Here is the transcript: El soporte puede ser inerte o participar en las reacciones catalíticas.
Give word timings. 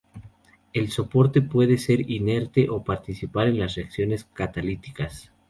El 0.73 0.89
soporte 0.89 1.43
puede 1.43 1.77
ser 1.77 2.09
inerte 2.09 2.71
o 2.71 2.83
participar 2.83 3.49
en 3.49 3.59
las 3.59 3.75
reacciones 3.75 4.23
catalíticas. 4.23 5.31